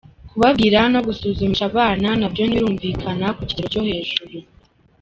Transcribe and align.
Kubabwira 0.29 0.79
no 0.93 0.99
gusuzumisha 1.07 1.63
abana 1.71 2.07
nabyo 2.19 2.43
ntibirumvikana 2.45 3.25
ku 3.35 3.41
kigero 3.47 3.67
cyo 3.73 3.81
hejuru. 3.89 4.35